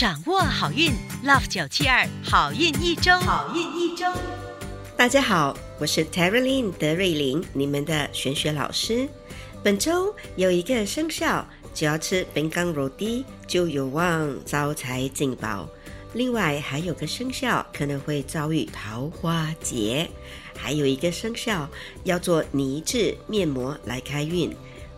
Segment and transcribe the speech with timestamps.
[0.00, 0.92] 掌握好运
[1.26, 4.06] ，Love 九七二好运一周，好运一周。
[4.96, 9.06] 大家好，我是 Terry Lin 德瑞琳，你们的玄学老师。
[9.62, 15.68] 本周有一个生肖，只要吃本刚肉低，就有望招财进宝。
[16.14, 20.08] 另外还有个生肖可能会遭遇桃花劫，
[20.56, 21.68] 还有一个生肖
[22.04, 24.50] 要做泥质面膜来开运。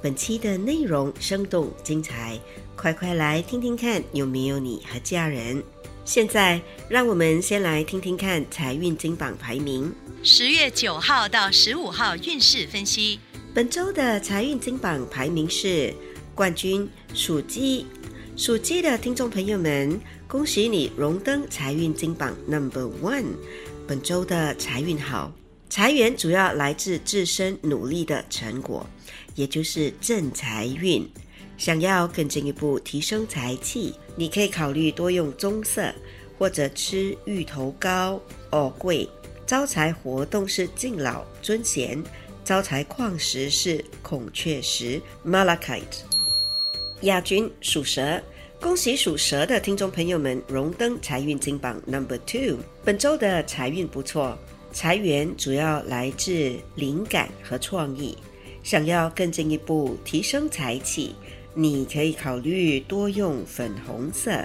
[0.00, 2.38] 本期的内容生动精彩，
[2.76, 5.62] 快快来听听看有没有你和家人。
[6.04, 9.92] 现在让我们先来听听看财运金榜排名。
[10.22, 13.18] 十月九号到十五号运势分析。
[13.52, 15.92] 本周的财运金榜排名是
[16.34, 17.84] 冠军属鸡，
[18.36, 23.34] 属鸡的听众朋友们，恭喜你荣登财运金榜 Number One。
[23.86, 25.32] 本周的财运好，
[25.70, 28.86] 财源主要来自自身努力的成果。
[29.34, 31.08] 也就是正财运，
[31.56, 35.94] 想要更进一步提升财气，你可以考虑多用棕色，
[36.36, 38.20] 或者吃芋头糕、
[38.50, 39.08] 藕桂。
[39.46, 42.02] 招财活动是敬老尊贤，
[42.44, 46.02] 招财矿石是孔雀石 （Malachite）。
[47.02, 48.20] 亚军属蛇，
[48.60, 52.58] 恭喜属蛇的听众朋友们荣登财运金榜 Number Two。
[52.84, 54.36] 本周的财运不错，
[54.72, 58.16] 财源主要来自灵感和创意。
[58.62, 61.14] 想要更进一步提升财气，
[61.54, 64.44] 你可以考虑多用粉红色，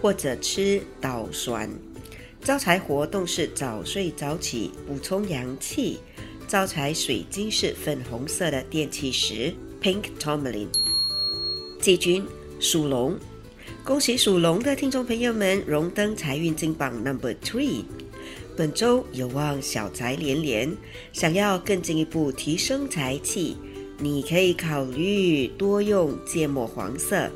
[0.00, 1.68] 或者吃捣酸。
[2.42, 5.98] 招财活动是早睡早起，补充阳气。
[6.46, 9.52] 招财水晶是粉红色的电气石
[9.82, 10.68] （Pink Tourmaline）。
[11.80, 12.24] 季军
[12.60, 13.18] 属龙，
[13.82, 17.82] 恭喜属龙的听众朋友们荣登财运金榜 Number Three。
[18.56, 20.76] 本周有望小财连连，
[21.12, 23.56] 想要更进一步提升财气，
[23.98, 27.28] 你可以考虑多用芥末黄色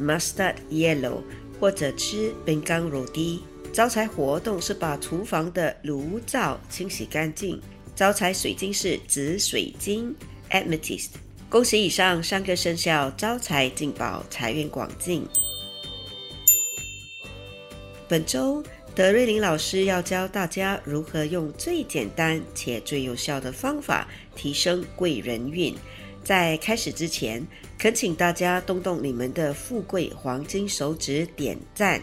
[0.00, 1.22] （mustard yellow）
[1.58, 3.40] 或者吃本刚乳滴。
[3.72, 7.60] 招财活动是把厨房的炉灶清洗干净。
[7.96, 10.14] 招财水晶是紫水晶
[10.50, 11.08] （amethyst）。
[11.48, 15.26] 恭喜以上三个生肖招财进宝，财源广进。
[18.08, 18.62] 本周。
[19.00, 24.06] 德瑞琳老师要教大家如何用最简单且最有效的方法
[24.36, 25.74] 提升贵人运。
[26.22, 27.42] 在开始之前，
[27.78, 31.98] 恳请大家动动你们的富贵黄金手指点赞，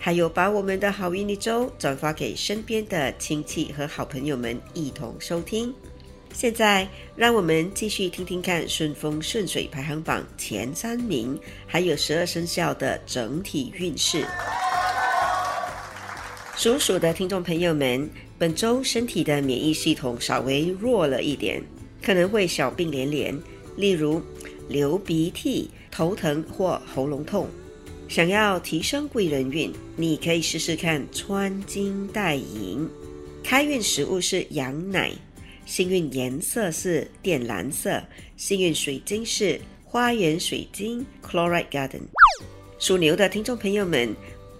[0.00, 5.72] 还有把我们的好运一周转发给身边的亲戚和好朋友们一同收听。
[6.32, 11.38] 现在，让我们继续听听看顺风顺水排行榜前三名，
[11.68, 14.26] 还有十二生肖的整体运势。
[16.62, 18.08] 属鼠的听众朋友们，
[18.38, 21.60] 本周身体的免疫系统稍微弱了一点，
[22.00, 23.36] 可能会小病连连，
[23.74, 24.22] 例如
[24.68, 27.48] 流鼻涕、头疼或喉咙痛。
[28.08, 32.88] 想要提升贵人运，你可以试试看穿金戴银。
[33.42, 35.10] 开运食物是羊奶，
[35.66, 38.00] 幸运颜色是靛蓝色，
[38.36, 42.02] 幸运水晶是花园水晶 （Chloride Garden）。
[42.78, 44.14] 属牛的听众朋友们，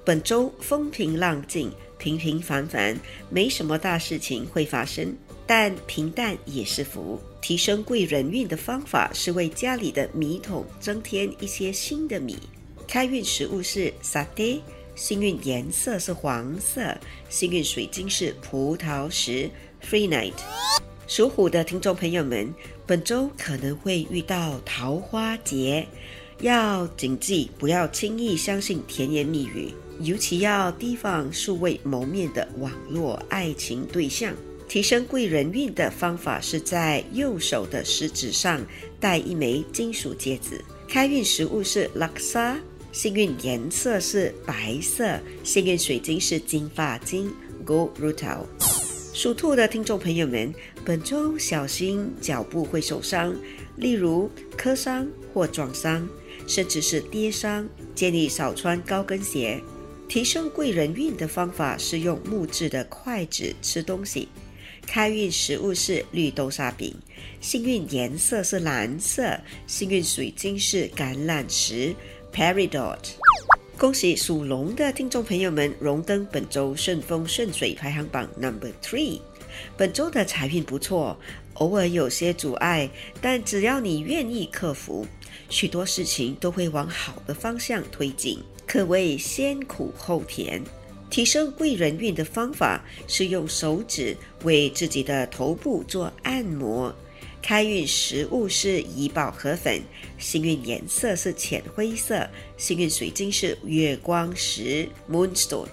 [0.05, 1.71] 本周风平浪静。
[2.03, 2.99] 平平凡凡，
[3.31, 7.17] 没什么大事情会发生，但平淡也是福。
[7.41, 12.37] 提升贵人运的方法是为家里的米桶增添一些新的米。
[12.89, 14.59] 开运食物是沙爹，
[14.97, 16.93] 幸运颜色是黄色，
[17.31, 19.49] 幸运水晶是葡萄石
[19.89, 20.33] （Free Night）。
[21.07, 22.53] 属虎的听众朋友们，
[22.85, 25.87] 本周可能会遇到桃花劫，
[26.41, 29.73] 要谨记不要轻易相信甜言蜜语。
[30.03, 34.35] 尤其要提防素未谋面的网络爱情对象。
[34.69, 38.65] 提升贵人运的方法是在右手的食指上
[38.99, 40.65] 戴一枚金属戒指。
[40.89, 42.59] 开运食物是拉萨，
[42.91, 47.31] 幸运颜色是白色，幸运水晶是金发晶
[47.67, 48.47] （Gold Rutil）。
[49.13, 50.55] 属兔的听众朋友们，
[50.87, 53.37] 本周小心脚部会受伤，
[53.77, 56.09] 例如磕伤或撞伤，
[56.47, 59.63] 甚至是跌伤，建议少穿高跟鞋。
[60.13, 64.29] 提升贵人运的方法是用木质的筷子吃东西。
[64.87, 66.95] 开运食物是绿豆沙饼，
[67.41, 71.95] 幸运颜色是蓝色，幸运水晶是橄榄石
[72.31, 72.99] （Peridot）。
[73.79, 79.19] 恭喜属龙的听众朋友们荣登本周顺风顺水排行榜 Number Three。
[79.79, 81.19] 本周的财运不错，
[81.55, 82.91] 偶尔有些阻碍，
[83.23, 85.07] 但只要你愿意克服，
[85.49, 88.39] 许多事情都会往好的方向推进。
[88.67, 90.63] 可谓先苦后甜。
[91.11, 96.95] 提升贵人运的方法是用手指为自己的头部做按摩，
[97.43, 99.83] 开运食物是怡宝河粉，
[100.17, 102.27] 幸运颜色是浅灰色，
[102.57, 105.69] 幸运水晶是月光石 （Moonstone）。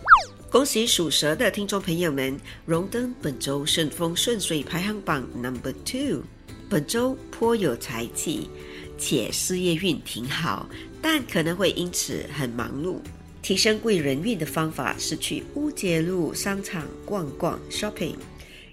[0.52, 6.24] 恭喜属蛇的听众朋友们，荣登本周顺风顺水排行榜 Number Two。
[6.70, 8.50] 本周颇有财气，
[9.00, 10.70] 且事业运挺好，
[11.02, 12.98] 但可能会因此很忙碌。
[13.42, 18.16] 提升贵人运的方法是去乌节路商场逛逛 shopping。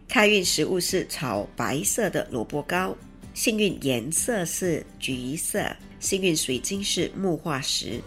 [0.08, 2.96] 开运食物是炒白色的萝卜糕，
[3.32, 5.64] 幸运颜色是橘色，
[6.00, 8.00] 幸运水晶是木化石。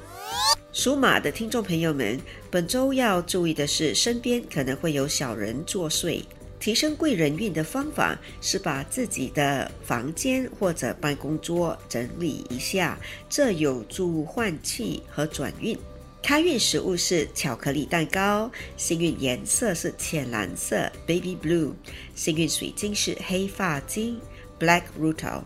[0.71, 2.19] 属马的听众朋友们，
[2.51, 6.21] 本周要注意的是，身边可能会有小人作祟。
[6.59, 15.77] 提升贵人运的方法是把自己的房间或者办公桌整理一下，这有助换气和转运。
[16.21, 21.71] 开运食物是巧克力蛋糕，幸运颜色是浅蓝色 （baby blue），
[22.13, 24.19] 幸运水晶是黑发晶
[24.59, 25.41] （black rutil）。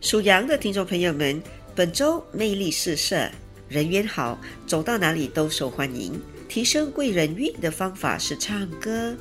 [0.00, 1.42] 属羊的听众朋友们，
[1.74, 3.28] 本周魅力四射，
[3.68, 6.18] 人缘好，走到哪里都受欢迎。
[6.48, 9.16] 提升贵人运的方法是唱歌。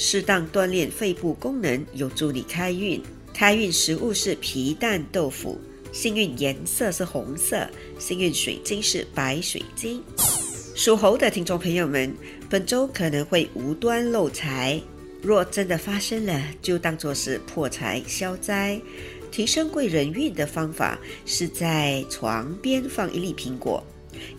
[0.00, 3.02] 适当锻炼肺部功能，有助你开运。
[3.34, 5.58] 开运食物是皮蛋豆腐，
[5.92, 7.68] 幸运颜色是红色，
[7.98, 10.00] 幸运水晶是白水晶。
[10.76, 12.14] 属猴的听众朋友们，
[12.48, 14.80] 本周可能会无端漏财，
[15.20, 18.80] 若真的发生了，就当作是破财消灾。
[19.32, 20.96] 提升贵人运的方法
[21.26, 23.84] 是在床边放一粒苹果，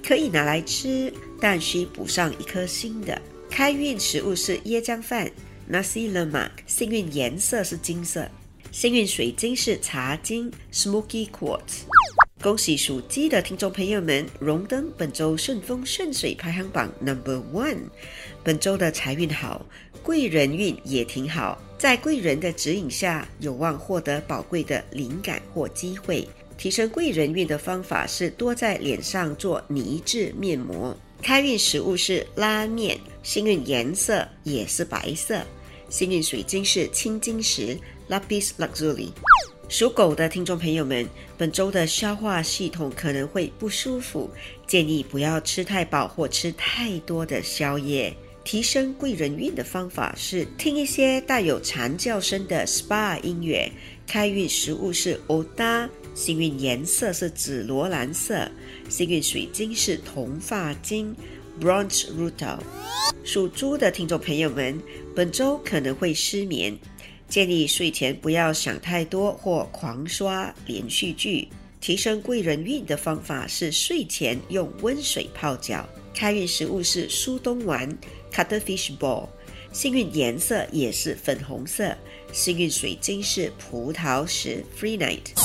[0.02, 3.22] 可以拿来吃，但需补上一颗心的。
[3.50, 5.30] 开运食物是椰浆饭。
[5.71, 8.27] Nasi lemak，幸运颜色是金色，
[8.71, 11.83] 幸运水晶是茶晶 （Smoky Quartz）。
[12.42, 17.83] 恭喜属鸡的听众朋友们荣登本周顺风顺水排行榜 Number One。
[18.44, 19.63] 本周的财运好，
[20.01, 26.27] 贵人运也挺好，在贵人的指引下，有望获得宝贵的灵感或机会。
[26.57, 30.98] 提升贵人运的方法是多在脸上做泥质面膜。
[31.22, 35.45] 开运食物是拉面，幸运颜色也是白色。
[35.89, 37.75] 幸运水晶是青金石
[38.07, 39.09] （Lapis Lazuli）。
[39.68, 44.30] 属狗的听众朋友们，本周的消化系统可能会不舒服，
[44.68, 48.15] 建议不要吃太饱或吃太多的宵夜。
[48.44, 53.69] 提升贵人运的方法是听一些带有蝉叫声的 SPA 音乐。
[54.07, 58.50] 开运食物是欧达，幸运颜色是紫罗兰色，
[58.89, 61.15] 幸运水晶是铜发晶。
[61.59, 62.57] Bronze Rutal，
[63.25, 64.81] 属猪的听众朋友们，
[65.19, 66.80] 本周可能会失眠，
[67.27, 71.50] 建议睡前不要想太多或狂刷连续剧。
[71.81, 75.86] 提升贵人运的方法是睡前用温水泡脚。
[76.16, 77.98] 开运食物是苏东丸
[78.31, 79.27] （Cuttlefish Ball），
[79.74, 81.94] 幸运颜色也是粉红色，
[82.31, 85.36] 幸运水晶是葡萄石 （Free Night）。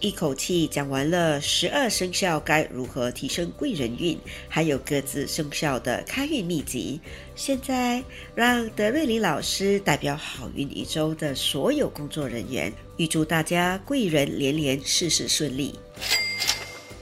[0.00, 4.16] 一口气讲完了十二生肖该如何提升贵人运，
[4.48, 7.00] 还有各自生肖的开运秘籍。
[7.34, 8.00] 现在
[8.32, 15.74] 让德瑞林老师代表好运一周的所有工作人员，预祝大家贵人连连，事事顺利。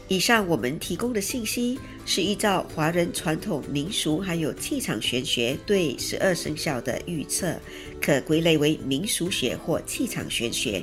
[0.08, 7.54] 以上我们提供的信息是依照华人传统民俗还有气场玄学对十二生肖的预测，
[8.00, 10.82] 可归类为民俗学或气场玄学。